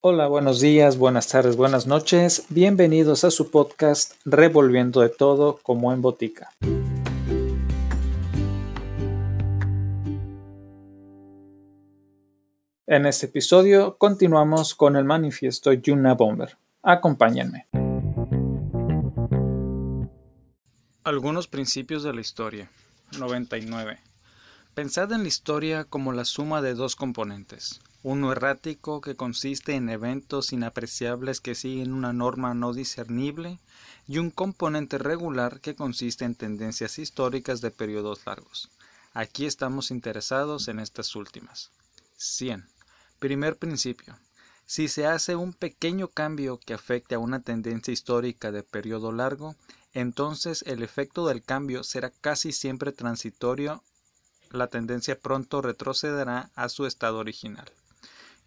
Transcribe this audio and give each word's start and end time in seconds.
Hola, 0.00 0.28
buenos 0.28 0.60
días, 0.60 0.96
buenas 0.96 1.26
tardes, 1.26 1.56
buenas 1.56 1.88
noches. 1.88 2.44
Bienvenidos 2.50 3.24
a 3.24 3.32
su 3.32 3.50
podcast 3.50 4.12
Revolviendo 4.24 5.00
de 5.00 5.08
todo 5.08 5.58
como 5.60 5.92
en 5.92 6.02
botica. 6.02 6.52
En 12.86 13.06
este 13.06 13.26
episodio 13.26 13.98
continuamos 13.98 14.76
con 14.76 14.94
el 14.94 15.02
manifiesto 15.02 15.72
Yuna 15.72 16.14
Bomber. 16.14 16.56
Acompáñenme. 16.84 17.66
Algunos 21.02 21.48
principios 21.48 22.04
de 22.04 22.12
la 22.12 22.20
historia. 22.20 22.70
99. 23.18 23.98
Pensad 24.74 25.10
en 25.10 25.22
la 25.22 25.28
historia 25.28 25.82
como 25.82 26.12
la 26.12 26.24
suma 26.24 26.62
de 26.62 26.74
dos 26.74 26.94
componentes, 26.94 27.80
uno 28.04 28.30
errático 28.30 29.00
que 29.00 29.16
consiste 29.16 29.74
en 29.74 29.88
eventos 29.88 30.52
inapreciables 30.52 31.40
que 31.40 31.56
siguen 31.56 31.92
una 31.92 32.12
norma 32.12 32.54
no 32.54 32.72
discernible 32.72 33.58
y 34.06 34.18
un 34.18 34.30
componente 34.30 34.98
regular 34.98 35.60
que 35.60 35.74
consiste 35.74 36.24
en 36.24 36.36
tendencias 36.36 37.00
históricas 37.00 37.60
de 37.60 37.72
periodos 37.72 38.24
largos. 38.24 38.70
Aquí 39.14 39.46
estamos 39.46 39.90
interesados 39.90 40.68
en 40.68 40.78
estas 40.78 41.16
últimas. 41.16 41.72
100. 42.18 42.68
Primer 43.18 43.56
principio. 43.56 44.16
Si 44.64 44.86
se 44.86 45.06
hace 45.06 45.34
un 45.34 45.52
pequeño 45.52 46.06
cambio 46.06 46.60
que 46.60 46.74
afecte 46.74 47.16
a 47.16 47.18
una 47.18 47.40
tendencia 47.40 47.92
histórica 47.92 48.52
de 48.52 48.62
periodo 48.62 49.10
largo, 49.10 49.56
entonces 49.92 50.62
el 50.66 50.84
efecto 50.84 51.26
del 51.26 51.42
cambio 51.42 51.82
será 51.82 52.10
casi 52.10 52.52
siempre 52.52 52.92
transitorio. 52.92 53.82
La 54.50 54.68
tendencia 54.68 55.18
pronto 55.18 55.62
retrocederá 55.62 56.50
a 56.54 56.68
su 56.68 56.86
estado 56.86 57.18
original. 57.18 57.68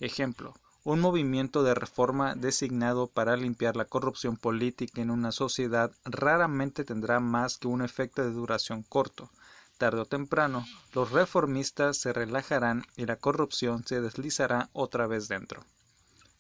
Ejemplo, 0.01 0.55
un 0.83 0.99
movimiento 0.99 1.61
de 1.61 1.75
reforma 1.75 2.33
designado 2.33 3.05
para 3.05 3.37
limpiar 3.37 3.75
la 3.75 3.85
corrupción 3.85 4.35
política 4.35 4.99
en 4.99 5.11
una 5.11 5.31
sociedad 5.31 5.91
raramente 6.05 6.83
tendrá 6.83 7.19
más 7.19 7.59
que 7.59 7.67
un 7.67 7.83
efecto 7.83 8.23
de 8.23 8.31
duración 8.31 8.81
corto. 8.81 9.29
Tarde 9.77 10.01
o 10.01 10.05
temprano, 10.05 10.65
los 10.93 11.11
reformistas 11.11 11.97
se 11.97 12.13
relajarán 12.13 12.83
y 12.97 13.05
la 13.05 13.17
corrupción 13.17 13.85
se 13.85 14.01
deslizará 14.01 14.71
otra 14.73 15.05
vez 15.05 15.27
dentro. 15.27 15.63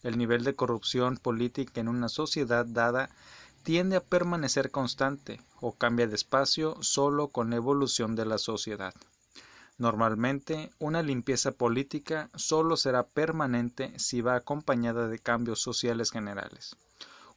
El 0.01 0.17
nivel 0.17 0.43
de 0.43 0.55
corrupción 0.55 1.17
política 1.17 1.79
en 1.81 1.87
una 1.87 2.09
sociedad 2.09 2.65
dada 2.65 3.11
tiende 3.61 3.95
a 3.95 4.03
permanecer 4.03 4.71
constante 4.71 5.39
o 5.59 5.73
cambia 5.73 6.07
de 6.07 6.15
espacio 6.15 6.77
solo 6.81 7.27
con 7.27 7.51
la 7.51 7.57
evolución 7.57 8.15
de 8.15 8.25
la 8.25 8.39
sociedad. 8.39 8.95
Normalmente, 9.81 10.69
una 10.77 11.01
limpieza 11.01 11.53
política 11.53 12.29
solo 12.35 12.77
será 12.77 13.01
permanente 13.01 13.97
si 13.97 14.21
va 14.21 14.35
acompañada 14.35 15.07
de 15.07 15.17
cambios 15.17 15.59
sociales 15.59 16.11
generales. 16.11 16.75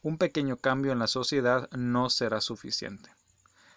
Un 0.03 0.19
pequeño 0.19 0.55
cambio 0.55 0.91
en 0.91 0.99
la 0.99 1.07
sociedad 1.07 1.67
no 1.71 2.11
será 2.11 2.41
suficiente. 2.41 3.09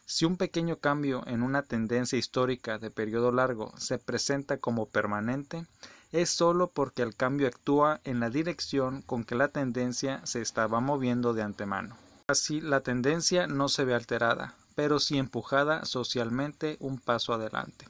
Si 0.04 0.26
un 0.26 0.36
pequeño 0.36 0.76
cambio 0.76 1.26
en 1.26 1.42
una 1.42 1.62
tendencia 1.62 2.18
histórica 2.18 2.76
de 2.76 2.90
periodo 2.90 3.32
largo 3.32 3.72
se 3.78 3.96
presenta 3.96 4.58
como 4.58 4.84
permanente, 4.84 5.64
es 6.12 6.28
solo 6.28 6.68
porque 6.68 7.00
el 7.00 7.16
cambio 7.16 7.48
actúa 7.48 8.02
en 8.04 8.20
la 8.20 8.28
dirección 8.28 9.00
con 9.00 9.24
que 9.24 9.34
la 9.34 9.48
tendencia 9.48 10.20
se 10.26 10.42
estaba 10.42 10.80
moviendo 10.80 11.32
de 11.32 11.40
antemano. 11.40 11.96
Así, 12.26 12.60
la 12.60 12.82
tendencia 12.82 13.46
no 13.46 13.70
se 13.70 13.86
ve 13.86 13.94
alterada, 13.94 14.56
pero 14.74 15.00
sí 15.00 15.16
empujada 15.16 15.86
socialmente 15.86 16.76
un 16.80 16.98
paso 16.98 17.32
adelante. 17.32 17.86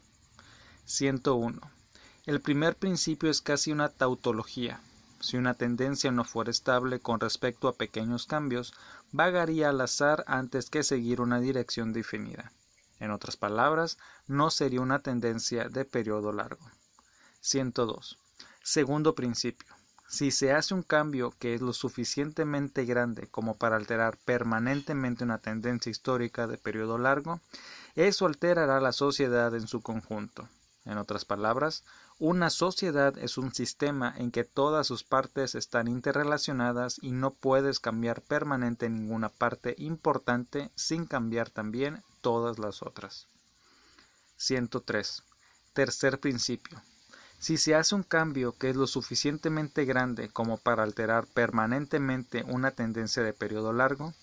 101. 0.88 1.60
El 2.24 2.40
primer 2.40 2.74
principio 2.74 3.28
es 3.28 3.42
casi 3.42 3.72
una 3.72 3.90
tautología. 3.90 4.80
Si 5.20 5.36
una 5.36 5.52
tendencia 5.52 6.10
no 6.10 6.24
fuera 6.24 6.50
estable 6.50 6.98
con 6.98 7.20
respecto 7.20 7.68
a 7.68 7.74
pequeños 7.74 8.24
cambios, 8.24 8.72
vagaría 9.12 9.68
al 9.68 9.82
azar 9.82 10.24
antes 10.26 10.70
que 10.70 10.82
seguir 10.82 11.20
una 11.20 11.40
dirección 11.40 11.92
definida. 11.92 12.52
En 13.00 13.10
otras 13.10 13.36
palabras, 13.36 13.98
no 14.26 14.50
sería 14.50 14.80
una 14.80 15.00
tendencia 15.00 15.68
de 15.68 15.84
periodo 15.84 16.32
largo. 16.32 16.64
102. 17.42 18.18
Segundo 18.62 19.14
principio. 19.14 19.68
Si 20.08 20.30
se 20.30 20.54
hace 20.54 20.72
un 20.72 20.82
cambio 20.82 21.34
que 21.38 21.54
es 21.54 21.60
lo 21.60 21.74
suficientemente 21.74 22.86
grande 22.86 23.26
como 23.26 23.58
para 23.58 23.76
alterar 23.76 24.16
permanentemente 24.24 25.22
una 25.22 25.36
tendencia 25.36 25.90
histórica 25.90 26.46
de 26.46 26.56
periodo 26.56 26.96
largo, 26.96 27.42
eso 27.94 28.24
alterará 28.24 28.80
la 28.80 28.92
sociedad 28.92 29.54
en 29.54 29.68
su 29.68 29.82
conjunto. 29.82 30.48
En 30.88 30.96
otras 30.96 31.26
palabras, 31.26 31.84
una 32.18 32.48
sociedad 32.48 33.18
es 33.18 33.36
un 33.36 33.54
sistema 33.54 34.14
en 34.16 34.30
que 34.30 34.44
todas 34.44 34.86
sus 34.86 35.04
partes 35.04 35.54
están 35.54 35.86
interrelacionadas 35.86 36.96
y 37.02 37.12
no 37.12 37.30
puedes 37.30 37.78
cambiar 37.78 38.22
permanente 38.22 38.88
ninguna 38.88 39.28
parte 39.28 39.74
importante 39.76 40.70
sin 40.76 41.04
cambiar 41.04 41.50
también 41.50 42.02
todas 42.22 42.58
las 42.58 42.82
otras. 42.82 43.26
103. 44.38 45.24
Tercer 45.74 46.20
principio. 46.20 46.80
Si 47.38 47.58
se 47.58 47.74
hace 47.74 47.94
un 47.94 48.02
cambio 48.02 48.56
que 48.56 48.70
es 48.70 48.76
lo 48.76 48.86
suficientemente 48.86 49.84
grande 49.84 50.30
como 50.30 50.56
para 50.56 50.84
alterar 50.84 51.26
permanentemente 51.26 52.44
una 52.44 52.70
tendencia 52.70 53.22
de 53.22 53.34
periodo 53.34 53.74
largo, 53.74 54.14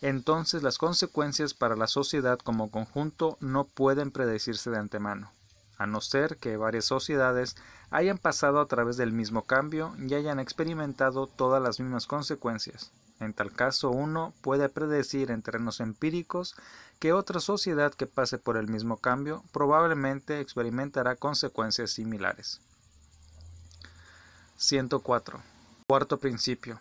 entonces 0.00 0.62
las 0.62 0.78
consecuencias 0.78 1.52
para 1.52 1.76
la 1.76 1.86
sociedad 1.86 2.38
como 2.38 2.70
conjunto 2.70 3.36
no 3.40 3.64
pueden 3.64 4.10
predecirse 4.10 4.70
de 4.70 4.78
antemano 4.78 5.30
a 5.78 5.86
no 5.86 6.00
ser 6.00 6.36
que 6.36 6.56
varias 6.56 6.84
sociedades 6.84 7.56
hayan 7.90 8.18
pasado 8.18 8.60
a 8.60 8.66
través 8.66 8.96
del 8.96 9.12
mismo 9.12 9.42
cambio 9.42 9.94
y 9.98 10.14
hayan 10.14 10.40
experimentado 10.40 11.26
todas 11.26 11.62
las 11.62 11.80
mismas 11.80 12.06
consecuencias. 12.06 12.92
En 13.20 13.32
tal 13.32 13.52
caso, 13.52 13.90
uno 13.90 14.34
puede 14.40 14.68
predecir 14.68 15.30
en 15.30 15.42
terrenos 15.42 15.80
empíricos 15.80 16.56
que 16.98 17.12
otra 17.12 17.40
sociedad 17.40 17.94
que 17.94 18.06
pase 18.06 18.38
por 18.38 18.56
el 18.56 18.68
mismo 18.68 18.96
cambio 18.96 19.44
probablemente 19.52 20.40
experimentará 20.40 21.16
consecuencias 21.16 21.92
similares. 21.92 22.60
104. 24.56 25.40
Cuarto 25.86 26.18
principio. 26.18 26.80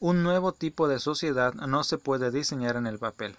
Un 0.00 0.22
nuevo 0.24 0.52
tipo 0.52 0.88
de 0.88 0.98
sociedad 0.98 1.54
no 1.54 1.84
se 1.84 1.98
puede 1.98 2.30
diseñar 2.30 2.76
en 2.76 2.86
el 2.86 2.98
papel. 2.98 3.36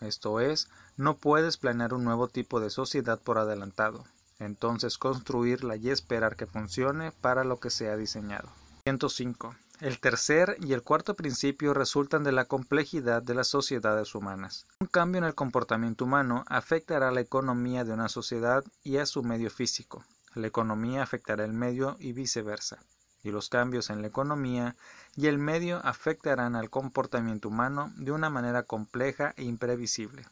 Esto 0.00 0.40
es, 0.40 0.68
no 0.96 1.16
puedes 1.16 1.58
planear 1.58 1.92
un 1.92 2.04
nuevo 2.04 2.28
tipo 2.28 2.60
de 2.60 2.70
sociedad 2.70 3.20
por 3.20 3.38
adelantado 3.38 4.04
entonces 4.38 4.98
construirla 4.98 5.76
y 5.76 5.90
esperar 5.90 6.36
que 6.36 6.46
funcione 6.46 7.12
para 7.12 7.44
lo 7.44 7.58
que 7.58 7.70
se 7.70 7.88
ha 7.88 7.96
diseñado. 7.96 8.48
105. 8.84 9.54
El 9.80 10.00
tercer 10.00 10.56
y 10.60 10.72
el 10.72 10.82
cuarto 10.82 11.14
principio 11.14 11.74
resultan 11.74 12.24
de 12.24 12.32
la 12.32 12.46
complejidad 12.46 13.22
de 13.22 13.34
las 13.34 13.48
sociedades 13.48 14.14
humanas. 14.14 14.66
Un 14.80 14.86
cambio 14.86 15.18
en 15.18 15.24
el 15.24 15.34
comportamiento 15.34 16.06
humano 16.06 16.44
afectará 16.48 17.08
a 17.08 17.12
la 17.12 17.20
economía 17.20 17.84
de 17.84 17.92
una 17.92 18.08
sociedad 18.08 18.64
y 18.82 18.96
a 18.96 19.04
su 19.04 19.22
medio 19.22 19.50
físico. 19.50 20.02
La 20.34 20.46
economía 20.46 21.02
afectará 21.02 21.44
el 21.44 21.52
medio 21.52 21.96
y 21.98 22.12
viceversa. 22.12 22.78
Y 23.22 23.32
los 23.32 23.50
cambios 23.50 23.90
en 23.90 24.00
la 24.00 24.08
economía 24.08 24.76
y 25.14 25.26
el 25.26 25.38
medio 25.38 25.80
afectarán 25.84 26.56
al 26.56 26.70
comportamiento 26.70 27.48
humano 27.48 27.92
de 27.96 28.12
una 28.12 28.30
manera 28.30 28.62
compleja 28.62 29.34
e 29.36 29.44
imprevisible. 29.44 30.24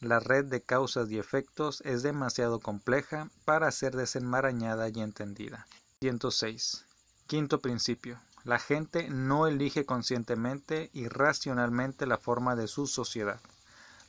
La 0.00 0.20
red 0.20 0.44
de 0.44 0.60
causas 0.60 1.10
y 1.10 1.18
efectos 1.18 1.80
es 1.82 2.02
demasiado 2.02 2.60
compleja 2.60 3.30
para 3.44 3.70
ser 3.70 3.96
desenmarañada 3.96 4.88
y 4.88 5.00
entendida. 5.00 5.66
106. 6.00 6.84
Quinto 7.26 7.60
principio. 7.60 8.20
La 8.44 8.58
gente 8.58 9.08
no 9.08 9.46
elige 9.46 9.86
conscientemente 9.86 10.90
y 10.92 11.08
racionalmente 11.08 12.06
la 12.06 12.18
forma 12.18 12.56
de 12.56 12.68
su 12.68 12.86
sociedad. 12.86 13.40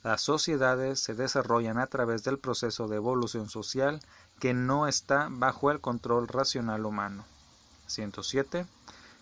Las 0.02 0.20
sociedades 0.20 1.00
se 1.00 1.14
desarrollan 1.14 1.78
a 1.78 1.86
través 1.86 2.22
del 2.22 2.38
proceso 2.38 2.86
de 2.86 2.96
evolución 2.96 3.48
social 3.48 4.00
que 4.38 4.52
no 4.52 4.86
está 4.86 5.28
bajo 5.30 5.70
el 5.70 5.80
control 5.80 6.28
racional 6.28 6.84
humano. 6.84 7.24
107. 7.86 8.66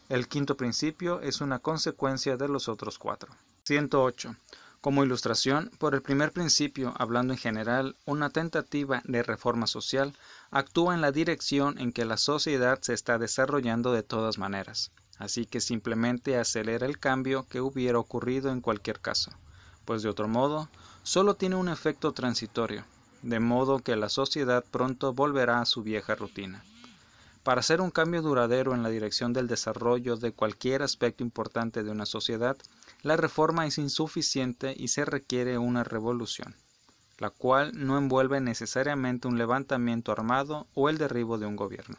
El 0.09 0.29
quinto 0.29 0.57
principio 0.57 1.21
es 1.21 1.41
una 1.41 1.61
consecuencia 1.61 2.37
de 2.37 2.49
los 2.49 2.69
otros 2.69 2.99
cuatro. 2.99 3.33
108. 3.65 4.37
Como 4.85 5.03
ilustración, 5.03 5.71
por 5.79 5.95
el 5.95 6.03
primer 6.03 6.31
principio, 6.31 6.93
hablando 6.99 7.33
en 7.33 7.39
general, 7.39 7.97
una 8.05 8.29
tentativa 8.29 9.01
de 9.07 9.23
reforma 9.23 9.67
social 9.67 10.13
actúa 10.51 10.93
en 10.93 11.01
la 11.01 11.11
dirección 11.11 11.79
en 11.79 11.91
que 11.91 12.05
la 12.05 12.19
sociedad 12.19 12.79
se 12.83 12.93
está 12.93 13.17
desarrollando 13.17 13.95
de 13.95 14.03
todas 14.03 14.37
maneras, 14.37 14.93
así 15.17 15.47
que 15.47 15.63
simplemente 15.63 16.37
acelera 16.37 16.85
el 16.85 16.99
cambio 16.99 17.47
que 17.49 17.63
hubiera 17.63 17.99
ocurrido 17.99 18.53
en 18.53 18.61
cualquier 18.61 19.01
caso, 19.01 19.31
pues 19.87 20.03
de 20.03 20.11
otro 20.11 20.29
modo, 20.29 20.69
solo 21.03 21.33
tiene 21.33 21.57
un 21.57 21.71
efecto 21.71 22.13
transitorio, 22.13 22.85
de 23.23 23.41
modo 23.41 23.79
que 23.79 23.97
la 23.97 24.11
sociedad 24.11 24.67
pronto 24.71 25.15
volverá 25.15 25.63
a 25.63 25.65
su 25.65 25.83
vieja 25.83 26.15
rutina. 26.15 26.63
Para 27.45 27.61
hacer 27.61 27.83
un 27.83 27.91
cambio 27.91 28.23
duradero 28.23 28.75
en 28.75 28.83
la 28.83 28.89
dirección 28.89 29.35
del 29.35 29.49
desarrollo 29.49 30.17
de 30.17 30.33
cualquier 30.33 30.83
aspecto 30.83 31.23
importante 31.23 31.83
de 31.83 31.91
una 31.91 32.07
sociedad, 32.07 32.57
la 33.03 33.19
reforma 33.19 33.67
es 33.67 33.77
insuficiente 33.77 34.75
y 34.75 34.89
se 34.89 35.05
requiere 35.05 35.59
una 35.59 35.85
revolución, 35.85 36.57
la 37.19 37.29
cual 37.29 37.73
no 37.75 37.99
envuelve 37.99 38.41
necesariamente 38.41 39.29
un 39.29 39.37
levantamiento 39.37 40.11
armado 40.11 40.67
o 40.73 40.89
el 40.89 40.97
derribo 40.97 41.37
de 41.37 41.45
un 41.45 41.57
gobierno. 41.57 41.99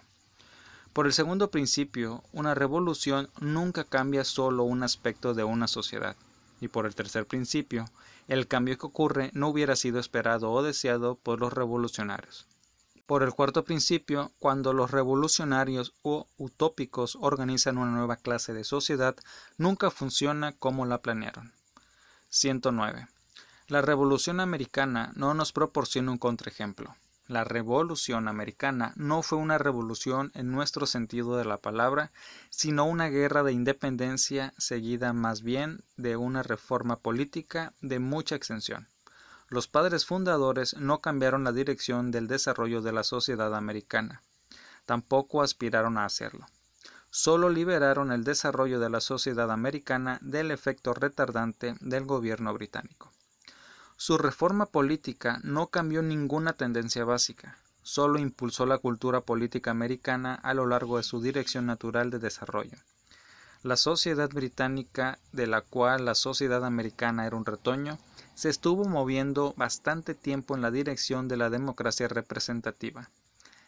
Por 0.93 1.05
el 1.05 1.13
segundo 1.13 1.51
principio, 1.51 2.23
una 2.31 2.55
revolución 2.55 3.29
nunca 3.39 3.83
cambia 3.83 4.23
solo 4.23 4.63
un 4.63 4.81
aspecto 4.81 5.35
de 5.35 5.43
una 5.43 5.67
sociedad. 5.67 6.15
Y 6.59 6.69
por 6.69 6.87
el 6.87 6.95
tercer 6.95 7.27
principio, 7.27 7.85
el 8.27 8.47
cambio 8.47 8.79
que 8.79 8.87
ocurre 8.87 9.29
no 9.33 9.49
hubiera 9.49 9.75
sido 9.75 9.99
esperado 9.99 10.51
o 10.51 10.63
deseado 10.63 11.13
por 11.13 11.39
los 11.39 11.53
revolucionarios. 11.53 12.47
Por 13.05 13.21
el 13.21 13.33
cuarto 13.33 13.63
principio, 13.63 14.31
cuando 14.39 14.73
los 14.73 14.89
revolucionarios 14.89 15.93
o 16.01 16.27
utópicos 16.37 17.15
organizan 17.21 17.77
una 17.77 17.91
nueva 17.91 18.15
clase 18.15 18.53
de 18.53 18.63
sociedad, 18.63 19.15
nunca 19.57 19.91
funciona 19.91 20.53
como 20.53 20.87
la 20.87 21.03
planearon. 21.03 21.53
109. 22.29 23.07
La 23.67 23.81
Revolución 23.81 24.39
Americana 24.39 25.11
no 25.15 25.35
nos 25.35 25.51
proporciona 25.51 26.11
un 26.11 26.17
contraejemplo. 26.17 26.95
La 27.27 27.43
Revolución 27.43 28.27
Americana 28.27 28.93
no 28.95 29.21
fue 29.21 29.37
una 29.37 29.57
revolución 29.57 30.31
en 30.33 30.51
nuestro 30.51 30.87
sentido 30.87 31.37
de 31.37 31.45
la 31.45 31.57
palabra, 31.57 32.11
sino 32.49 32.85
una 32.85 33.09
guerra 33.09 33.43
de 33.43 33.53
independencia 33.53 34.53
seguida 34.57 35.13
más 35.13 35.43
bien 35.43 35.83
de 35.95 36.17
una 36.17 36.41
reforma 36.41 36.97
política 36.97 37.73
de 37.81 37.99
mucha 37.99 38.35
extensión. 38.35 38.87
Los 39.47 39.67
padres 39.67 40.05
fundadores 40.05 40.75
no 40.77 41.01
cambiaron 41.01 41.43
la 41.43 41.51
dirección 41.51 42.11
del 42.11 42.27
desarrollo 42.27 42.81
de 42.81 42.91
la 42.91 43.03
sociedad 43.03 43.53
americana. 43.55 44.21
Tampoco 44.85 45.41
aspiraron 45.41 45.97
a 45.97 46.05
hacerlo. 46.05 46.45
Solo 47.11 47.49
liberaron 47.49 48.11
el 48.11 48.23
desarrollo 48.23 48.79
de 48.79 48.89
la 48.89 49.01
sociedad 49.01 49.51
americana 49.51 50.19
del 50.21 50.51
efecto 50.51 50.93
retardante 50.93 51.75
del 51.79 52.05
gobierno 52.05 52.53
británico. 52.53 53.11
Su 53.97 54.17
reforma 54.17 54.65
política 54.65 55.39
no 55.43 55.67
cambió 55.67 56.01
ninguna 56.01 56.53
tendencia 56.53 57.05
básica, 57.05 57.57
solo 57.83 58.19
impulsó 58.19 58.65
la 58.65 58.79
cultura 58.79 59.21
política 59.21 59.71
americana 59.71 60.35
a 60.35 60.53
lo 60.53 60.65
largo 60.65 60.97
de 60.97 61.03
su 61.03 61.21
dirección 61.21 61.67
natural 61.67 62.09
de 62.09 62.19
desarrollo. 62.19 62.77
La 63.63 63.77
sociedad 63.77 64.29
británica, 64.29 65.19
de 65.31 65.47
la 65.47 65.61
cual 65.61 66.03
la 66.03 66.15
sociedad 66.15 66.65
americana 66.65 67.25
era 67.25 67.37
un 67.37 67.45
retoño, 67.45 67.97
se 68.35 68.49
estuvo 68.49 68.85
moviendo 68.85 69.53
bastante 69.57 70.13
tiempo 70.13 70.55
en 70.55 70.61
la 70.61 70.71
dirección 70.71 71.27
de 71.27 71.37
la 71.37 71.49
democracia 71.49 72.07
representativa. 72.07 73.09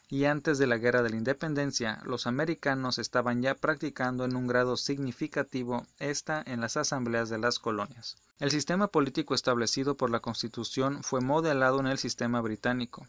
Y 0.10 0.26
antes 0.26 0.58
de 0.58 0.68
la 0.68 0.78
Guerra 0.78 1.04
de 1.04 1.10
la 1.10 1.18
Independencia, 1.18 2.02
los 2.06 2.28
americanos 2.28 2.98
estaban 2.98 3.42
ya 3.42 3.56
practicando 3.56 4.24
en 4.24 4.36
un 4.36 4.48
grado 4.48 4.78
significativo 4.78 5.86
esta 6.00 6.42
en 6.46 6.62
las 6.62 6.78
asambleas 6.78 7.30
de 7.30 7.38
las 7.38 7.60
colonias. 7.60 8.18
El 8.40 8.52
sistema 8.52 8.88
político 8.88 9.34
establecido 9.34 9.96
por 9.98 10.10
la 10.10 10.20
Constitución 10.22 11.04
fue 11.04 11.20
modelado 11.20 11.80
en 11.80 11.88
el 11.88 11.98
sistema 11.98 12.40
británico, 12.40 13.06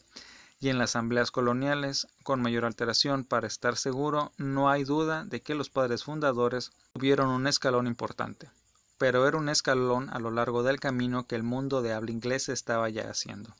y 0.61 0.71
en 0.71 0.79
las 0.79 0.91
asambleas 0.91 1.31
coloniales, 1.31 2.09
con 2.25 2.43
mayor 2.43 2.65
alteración 2.65 3.25
para 3.25 3.47
estar 3.47 3.77
seguro, 3.77 4.33
no 4.37 4.69
hay 4.69 4.85
duda 4.85 5.25
de 5.25 5.41
que 5.41 5.55
los 5.55 5.71
padres 5.71 6.03
fundadores 6.03 6.73
tuvieron 6.95 7.29
un 7.29 7.47
escalón 7.47 7.87
importante, 7.87 8.51
pero 8.99 9.27
era 9.27 9.39
un 9.39 9.49
escalón 9.49 10.11
a 10.11 10.19
lo 10.19 10.31
largo 10.31 10.63
del 10.63 10.81
camino 10.81 11.27
que 11.27 11.37
el 11.37 11.45
mundo 11.45 11.81
de 11.81 11.93
habla 11.93 12.11
inglesa 12.11 12.53
estaba 12.53 12.89
ya 12.89 13.09
haciendo. 13.09 13.55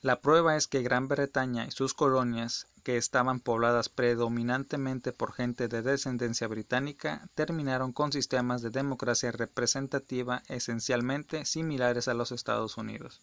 La 0.00 0.20
prueba 0.20 0.56
es 0.56 0.68
que 0.68 0.82
Gran 0.82 1.08
Bretaña 1.08 1.66
y 1.66 1.72
sus 1.72 1.92
colonias, 1.92 2.68
que 2.84 2.96
estaban 2.96 3.40
pobladas 3.40 3.88
predominantemente 3.88 5.12
por 5.12 5.32
gente 5.32 5.66
de 5.66 5.82
descendencia 5.82 6.46
británica, 6.46 7.28
terminaron 7.34 7.92
con 7.92 8.12
sistemas 8.12 8.62
de 8.62 8.70
democracia 8.70 9.32
representativa 9.32 10.44
esencialmente 10.46 11.44
similares 11.44 12.06
a 12.06 12.14
los 12.14 12.30
Estados 12.30 12.76
Unidos. 12.76 13.20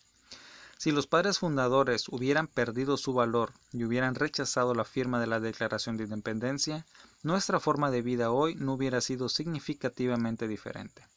Si 0.77 0.91
los 0.91 1.07
padres 1.07 1.39
fundadores 1.39 2.09
hubieran 2.09 2.47
perdido 2.47 2.97
su 2.97 3.13
valor 3.13 3.53
y 3.71 3.85
hubieran 3.85 4.13
rechazado 4.13 4.75
la 4.75 4.83
firma 4.83 5.21
de 5.21 5.27
la 5.27 5.39
Declaración 5.39 5.95
de 5.95 6.03
Independencia, 6.03 6.85
nuestra 7.23 7.61
forma 7.61 7.89
de 7.89 8.01
vida 8.01 8.31
hoy 8.31 8.55
no 8.55 8.73
hubiera 8.73 8.99
sido 8.99 9.29
significativamente 9.29 10.49
diferente. 10.49 11.07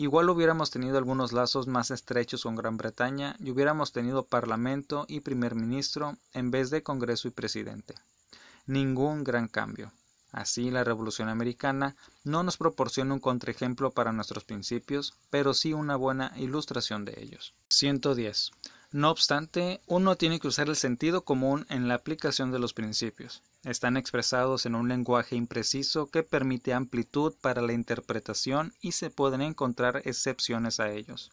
Igual 0.00 0.30
hubiéramos 0.30 0.70
tenido 0.70 0.96
algunos 0.96 1.32
lazos 1.32 1.66
más 1.66 1.90
estrechos 1.90 2.44
con 2.44 2.54
Gran 2.54 2.76
Bretaña 2.76 3.34
y 3.40 3.50
hubiéramos 3.50 3.90
tenido 3.90 4.24
Parlamento 4.24 5.04
y 5.08 5.22
Primer 5.22 5.56
Ministro 5.56 6.16
en 6.32 6.52
vez 6.52 6.70
de 6.70 6.84
Congreso 6.84 7.26
y 7.26 7.32
Presidente. 7.32 7.96
Ningún 8.64 9.24
gran 9.24 9.48
cambio. 9.48 9.90
Así, 10.30 10.70
la 10.70 10.84
Revolución 10.84 11.28
Americana 11.28 11.96
no 12.22 12.44
nos 12.44 12.58
proporciona 12.58 13.12
un 13.12 13.18
contraejemplo 13.18 13.90
para 13.90 14.12
nuestros 14.12 14.44
principios, 14.44 15.14
pero 15.30 15.52
sí 15.52 15.72
una 15.72 15.96
buena 15.96 16.32
ilustración 16.36 17.04
de 17.04 17.20
ellos. 17.20 17.52
110. 17.70 18.52
No 18.90 19.10
obstante, 19.10 19.82
uno 19.86 20.16
tiene 20.16 20.40
que 20.40 20.48
usar 20.48 20.70
el 20.70 20.76
sentido 20.76 21.22
común 21.22 21.66
en 21.68 21.88
la 21.88 21.94
aplicación 21.94 22.50
de 22.52 22.58
los 22.58 22.72
principios. 22.72 23.42
Están 23.64 23.98
expresados 23.98 24.64
en 24.64 24.74
un 24.74 24.88
lenguaje 24.88 25.36
impreciso 25.36 26.06
que 26.06 26.22
permite 26.22 26.72
amplitud 26.72 27.34
para 27.42 27.60
la 27.60 27.74
interpretación 27.74 28.72
y 28.80 28.92
se 28.92 29.10
pueden 29.10 29.42
encontrar 29.42 30.00
excepciones 30.06 30.80
a 30.80 30.90
ellos. 30.90 31.30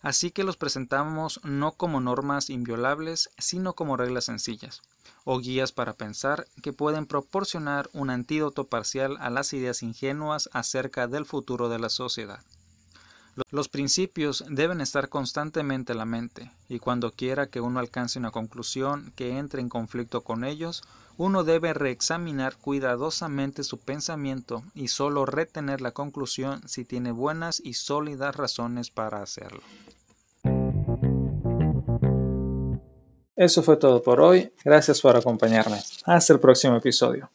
Así 0.00 0.32
que 0.32 0.42
los 0.42 0.56
presentamos 0.56 1.40
no 1.44 1.70
como 1.70 2.00
normas 2.00 2.50
inviolables, 2.50 3.30
sino 3.38 3.74
como 3.74 3.96
reglas 3.96 4.24
sencillas, 4.24 4.82
o 5.22 5.38
guías 5.38 5.70
para 5.70 5.92
pensar 5.92 6.48
que 6.62 6.72
pueden 6.72 7.06
proporcionar 7.06 7.88
un 7.92 8.10
antídoto 8.10 8.66
parcial 8.66 9.16
a 9.20 9.30
las 9.30 9.52
ideas 9.52 9.84
ingenuas 9.84 10.50
acerca 10.52 11.06
del 11.06 11.26
futuro 11.26 11.68
de 11.68 11.78
la 11.78 11.90
sociedad. 11.90 12.42
Los 13.50 13.68
principios 13.68 14.44
deben 14.48 14.80
estar 14.80 15.08
constantemente 15.08 15.92
en 15.92 15.98
la 15.98 16.04
mente, 16.04 16.50
y 16.68 16.78
cuando 16.78 17.12
quiera 17.12 17.46
que 17.46 17.60
uno 17.60 17.80
alcance 17.80 18.18
una 18.18 18.30
conclusión 18.30 19.12
que 19.16 19.38
entre 19.38 19.60
en 19.60 19.68
conflicto 19.68 20.22
con 20.22 20.44
ellos, 20.44 20.82
uno 21.16 21.44
debe 21.44 21.74
reexaminar 21.74 22.56
cuidadosamente 22.56 23.64
su 23.64 23.78
pensamiento 23.78 24.62
y 24.74 24.88
solo 24.88 25.26
retener 25.26 25.80
la 25.80 25.92
conclusión 25.92 26.66
si 26.66 26.84
tiene 26.84 27.12
buenas 27.12 27.60
y 27.60 27.74
sólidas 27.74 28.36
razones 28.36 28.90
para 28.90 29.22
hacerlo. 29.22 29.60
Eso 33.36 33.62
fue 33.62 33.76
todo 33.76 34.02
por 34.02 34.20
hoy. 34.20 34.52
Gracias 34.64 35.00
por 35.00 35.16
acompañarme. 35.16 35.80
Hasta 36.04 36.32
el 36.32 36.40
próximo 36.40 36.76
episodio. 36.76 37.30